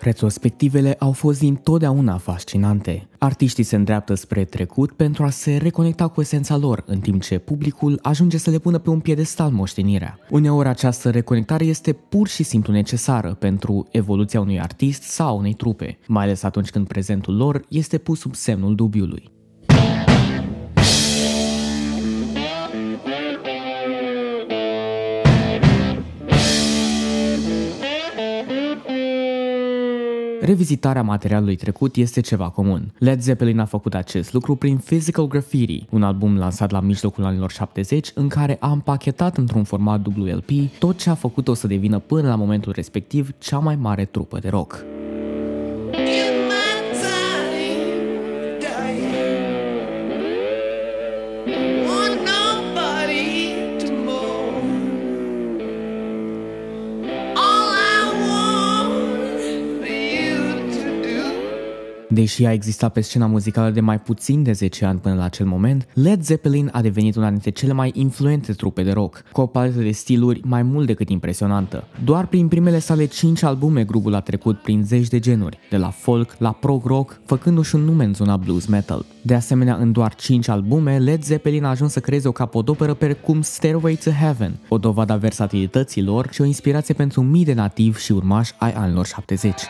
Retrospectivele 0.00 0.96
au 0.98 1.12
fost 1.12 1.38
dintotdeauna 1.38 2.16
fascinante. 2.16 3.08
Artiștii 3.18 3.64
se 3.64 3.76
îndreaptă 3.76 4.14
spre 4.14 4.44
trecut 4.44 4.92
pentru 4.92 5.24
a 5.24 5.30
se 5.30 5.56
reconecta 5.56 6.08
cu 6.08 6.20
esența 6.20 6.56
lor, 6.56 6.82
în 6.86 7.00
timp 7.00 7.22
ce 7.22 7.38
publicul 7.38 7.98
ajunge 8.02 8.38
să 8.38 8.50
le 8.50 8.58
pună 8.58 8.78
pe 8.78 8.90
un 8.90 9.00
piedestal 9.00 9.50
moștenirea. 9.50 10.18
Uneori 10.30 10.68
această 10.68 11.10
reconectare 11.10 11.64
este 11.64 11.92
pur 11.92 12.28
și 12.28 12.42
simplu 12.42 12.72
necesară 12.72 13.34
pentru 13.34 13.86
evoluția 13.90 14.40
unui 14.40 14.60
artist 14.60 15.02
sau 15.02 15.38
unei 15.38 15.54
trupe, 15.54 15.98
mai 16.06 16.24
ales 16.24 16.42
atunci 16.42 16.70
când 16.70 16.86
prezentul 16.86 17.36
lor 17.36 17.64
este 17.68 17.98
pus 17.98 18.18
sub 18.18 18.34
semnul 18.34 18.74
dubiului. 18.74 19.36
Revizitarea 30.48 31.02
materialului 31.02 31.56
trecut 31.56 31.96
este 31.96 32.20
ceva 32.20 32.48
comun. 32.48 32.92
Led 32.98 33.20
Zeppelin 33.20 33.58
a 33.58 33.64
făcut 33.64 33.94
acest 33.94 34.32
lucru 34.32 34.54
prin 34.54 34.76
Physical 34.76 35.26
Graffiti, 35.26 35.86
un 35.90 36.02
album 36.02 36.36
lansat 36.36 36.70
la 36.70 36.80
mijlocul 36.80 37.24
anilor 37.24 37.50
70 37.50 38.10
în 38.14 38.28
care 38.28 38.56
a 38.60 38.70
împachetat 38.70 39.36
într-un 39.36 39.64
format 39.64 40.06
WLP 40.06 40.50
tot 40.78 40.98
ce 40.98 41.10
a 41.10 41.14
făcut-o 41.14 41.54
să 41.54 41.66
devină 41.66 41.98
până 41.98 42.28
la 42.28 42.34
momentul 42.34 42.72
respectiv 42.72 43.30
cea 43.38 43.58
mai 43.58 43.76
mare 43.76 44.04
trupă 44.04 44.38
de 44.38 44.48
rock. 44.48 44.84
Deși 62.18 62.44
a 62.44 62.52
existat 62.52 62.92
pe 62.92 63.00
scena 63.00 63.26
muzicală 63.26 63.70
de 63.70 63.80
mai 63.80 64.00
puțin 64.00 64.42
de 64.42 64.52
10 64.52 64.84
ani 64.84 64.98
până 64.98 65.14
la 65.14 65.24
acel 65.24 65.46
moment, 65.46 65.88
Led 65.92 66.22
Zeppelin 66.22 66.70
a 66.72 66.82
devenit 66.82 67.16
una 67.16 67.30
dintre 67.30 67.50
cele 67.50 67.72
mai 67.72 67.90
influente 67.94 68.52
trupe 68.52 68.82
de 68.82 68.92
rock, 68.92 69.24
cu 69.32 69.40
o 69.40 69.46
paletă 69.46 69.80
de 69.80 69.90
stiluri 69.90 70.40
mai 70.44 70.62
mult 70.62 70.86
decât 70.86 71.08
impresionantă. 71.08 71.84
Doar 72.04 72.26
prin 72.26 72.48
primele 72.48 72.78
sale 72.78 73.04
5 73.04 73.42
albume 73.42 73.84
grupul 73.84 74.14
a 74.14 74.20
trecut 74.20 74.58
prin 74.58 74.82
zeci 74.84 75.08
de 75.08 75.18
genuri, 75.18 75.58
de 75.70 75.76
la 75.76 75.90
folk 75.90 76.34
la 76.38 76.52
prog 76.52 76.84
rock, 76.84 77.20
făcându-și 77.24 77.74
un 77.74 77.80
nume 77.80 78.04
în 78.04 78.14
zona 78.14 78.36
blues 78.36 78.66
metal. 78.66 79.04
De 79.22 79.34
asemenea, 79.34 79.74
în 79.74 79.92
doar 79.92 80.14
5 80.14 80.48
albume, 80.48 80.98
Led 80.98 81.22
Zeppelin 81.22 81.64
a 81.64 81.68
ajuns 81.68 81.92
să 81.92 82.00
creeze 82.00 82.28
o 82.28 82.32
capodoperă 82.32 82.94
precum 82.94 83.42
Stairway 83.42 83.98
to 84.04 84.10
Heaven, 84.10 84.58
o 84.68 84.78
dovadă 84.78 85.12
a 85.12 85.16
versatilității 85.16 86.02
lor 86.02 86.28
și 86.32 86.40
o 86.40 86.44
inspirație 86.44 86.94
pentru 86.94 87.22
mii 87.22 87.44
de 87.44 87.54
nativi 87.54 88.00
și 88.00 88.12
urmași 88.12 88.52
ai 88.58 88.72
anilor 88.72 89.06
70. 89.06 89.60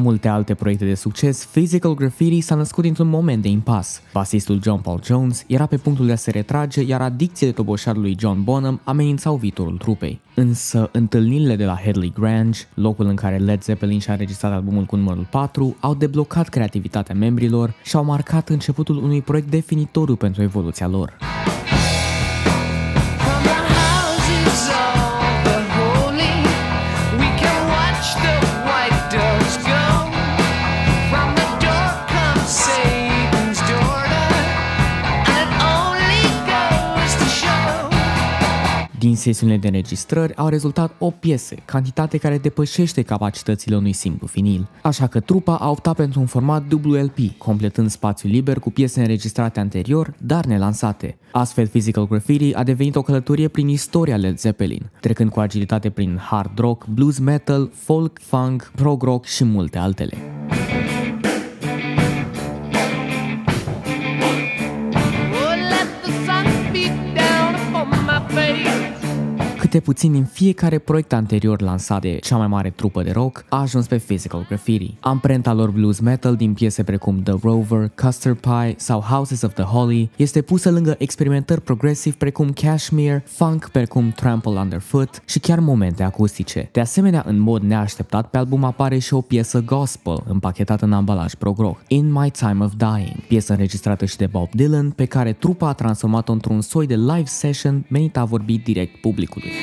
Multe 0.00 0.28
alte 0.28 0.54
proiecte 0.54 0.84
de 0.84 0.94
succes, 0.94 1.44
Physical 1.44 1.94
Graffiti 1.94 2.40
s-a 2.40 2.54
născut 2.54 2.84
dintr-un 2.84 3.08
moment 3.08 3.42
de 3.42 3.48
impas. 3.48 4.02
Basistul 4.12 4.60
John 4.62 4.80
Paul 4.80 5.00
Jones 5.04 5.44
era 5.46 5.66
pe 5.66 5.76
punctul 5.76 6.06
de 6.06 6.12
a 6.12 6.16
se 6.16 6.30
retrage, 6.30 6.82
iar 6.82 7.00
adicțiile 7.00 7.52
toboșarului 7.52 8.16
John 8.18 8.42
Bonham 8.42 8.80
amenințau 8.84 9.36
viitorul 9.36 9.76
trupei. 9.76 10.20
Însă, 10.34 10.88
întâlnirile 10.92 11.56
de 11.56 11.64
la 11.64 11.74
Headley 11.74 12.12
Grange, 12.14 12.60
locul 12.74 13.06
în 13.06 13.14
care 13.14 13.36
Led 13.36 13.62
Zeppelin 13.62 13.98
și-a 13.98 14.12
înregistrat 14.12 14.52
albumul 14.52 14.84
cu 14.84 14.96
numărul 14.96 15.26
4, 15.30 15.76
au 15.80 15.94
deblocat 15.94 16.48
creativitatea 16.48 17.14
membrilor 17.14 17.74
și 17.82 17.96
au 17.96 18.04
marcat 18.04 18.48
începutul 18.48 18.96
unui 18.96 19.20
proiect 19.22 19.50
definitoriu 19.50 20.16
pentru 20.16 20.42
evoluția 20.42 20.88
lor. 20.88 21.18
Din 39.00 39.16
sesiunile 39.16 39.58
de 39.58 39.66
înregistrări 39.66 40.36
au 40.36 40.48
rezultat 40.48 40.94
o 40.98 41.10
piesă, 41.10 41.54
cantitate 41.64 42.18
care 42.18 42.38
depășește 42.38 43.02
capacitățile 43.02 43.76
unui 43.76 43.92
simplu 43.92 44.26
vinil. 44.32 44.68
Așa 44.82 45.06
că 45.06 45.20
trupa 45.20 45.56
a 45.56 45.70
optat 45.70 45.96
pentru 45.96 46.20
un 46.20 46.26
format 46.26 46.72
WLP, 46.72 47.18
completând 47.38 47.90
spațiul 47.90 48.32
liber 48.32 48.58
cu 48.58 48.70
piese 48.70 49.00
înregistrate 49.00 49.60
anterior, 49.60 50.14
dar 50.18 50.44
nelansate. 50.44 51.18
Astfel, 51.32 51.66
Physical 51.66 52.06
Graffiti 52.06 52.54
a 52.54 52.62
devenit 52.62 52.96
o 52.96 53.02
călătorie 53.02 53.48
prin 53.48 53.68
istoria 53.68 54.16
Led 54.16 54.38
Zeppelin, 54.38 54.90
trecând 55.00 55.30
cu 55.30 55.40
agilitate 55.40 55.90
prin 55.90 56.16
hard 56.16 56.58
rock, 56.58 56.86
blues 56.86 57.18
metal, 57.18 57.70
folk, 57.74 58.18
funk, 58.22 58.72
prog 58.74 59.02
rock 59.02 59.24
și 59.24 59.44
multe 59.44 59.78
altele. 59.78 60.29
Câte 69.70 69.82
puțin 69.82 70.12
din 70.12 70.24
fiecare 70.24 70.78
proiect 70.78 71.12
anterior 71.12 71.60
lansat 71.60 72.00
de 72.00 72.16
cea 72.16 72.36
mai 72.36 72.46
mare 72.46 72.70
trupă 72.70 73.02
de 73.02 73.10
rock 73.10 73.44
a 73.48 73.60
ajuns 73.60 73.86
pe 73.86 73.96
Physical 73.96 74.44
Graffiti. 74.48 74.94
Amprenta 75.00 75.52
lor 75.52 75.70
blues 75.70 76.00
metal 76.00 76.36
din 76.36 76.52
piese 76.52 76.82
precum 76.82 77.22
The 77.22 77.34
Rover, 77.42 77.90
Custard 78.02 78.38
Pie 78.38 78.74
sau 78.76 79.00
Houses 79.00 79.42
of 79.42 79.54
the 79.54 79.62
Holly 79.62 80.10
este 80.16 80.42
pusă 80.42 80.70
lângă 80.70 80.94
experimentări 80.98 81.60
progresiv 81.60 82.14
precum 82.14 82.52
Cashmere, 82.52 83.24
funk 83.26 83.68
precum 83.68 84.10
Trample 84.10 84.50
Underfoot 84.50 85.22
și 85.26 85.38
chiar 85.38 85.58
momente 85.58 86.02
acustice. 86.02 86.68
De 86.72 86.80
asemenea, 86.80 87.24
în 87.26 87.38
mod 87.38 87.62
neașteptat, 87.62 88.30
pe 88.30 88.38
album 88.38 88.64
apare 88.64 88.98
și 88.98 89.14
o 89.14 89.20
piesă 89.20 89.62
gospel 89.62 90.22
împachetată 90.28 90.84
în 90.84 90.92
ambalaj 90.92 91.34
prog 91.34 91.76
In 91.86 92.12
My 92.12 92.30
Time 92.30 92.64
of 92.64 92.72
Dying, 92.76 93.20
piesă 93.28 93.52
înregistrată 93.52 94.04
și 94.04 94.16
de 94.16 94.26
Bob 94.26 94.48
Dylan, 94.54 94.90
pe 94.90 95.04
care 95.04 95.32
trupa 95.32 95.68
a 95.68 95.72
transformat-o 95.72 96.32
într-un 96.32 96.60
soi 96.60 96.86
de 96.86 96.96
live 96.96 97.24
session 97.24 97.84
menit 97.88 98.16
a 98.16 98.24
vorbi 98.24 98.58
direct 98.58 99.00
publicului. 99.00 99.59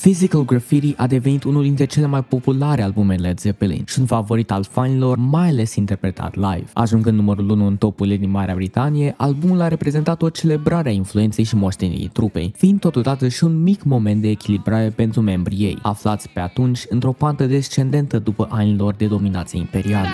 Physical 0.00 0.44
Graffiti 0.44 0.94
a 0.96 1.06
devenit 1.06 1.44
unul 1.44 1.62
dintre 1.62 1.84
cele 1.84 2.06
mai 2.06 2.22
populare 2.22 2.82
albume 2.82 3.14
Led 3.14 3.40
Zeppelin 3.40 3.84
și 3.86 3.98
un 3.98 4.06
favorit 4.06 4.50
al 4.50 4.64
fanilor, 4.70 5.16
mai 5.18 5.48
ales 5.48 5.74
interpretat 5.74 6.34
live. 6.34 6.64
Ajungând 6.72 7.16
numărul 7.16 7.50
1 7.50 7.66
în 7.66 7.76
topurile 7.76 8.16
din 8.16 8.30
Marea 8.30 8.54
Britanie, 8.54 9.14
albumul 9.16 9.60
a 9.60 9.68
reprezentat 9.68 10.22
o 10.22 10.28
celebrare 10.28 10.88
a 10.88 10.92
influenței 10.92 11.44
și 11.44 11.56
moștenirii 11.56 12.08
trupei, 12.08 12.52
fiind 12.56 12.80
totodată 12.80 13.28
și 13.28 13.44
un 13.44 13.62
mic 13.62 13.82
moment 13.82 14.22
de 14.22 14.28
echilibrare 14.28 14.88
pentru 14.88 15.20
membrii 15.20 15.58
ei, 15.58 15.78
aflați 15.82 16.28
pe 16.28 16.40
atunci 16.40 16.80
într-o 16.88 17.12
pantă 17.12 17.44
descendentă 17.44 18.18
după 18.18 18.48
anilor 18.50 18.94
de 18.94 19.06
dominație 19.06 19.58
imperială. 19.58 20.08